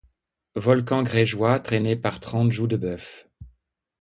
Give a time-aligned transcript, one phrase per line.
[0.55, 3.27] Volcans grégeois traînés par trente jougs de bœufs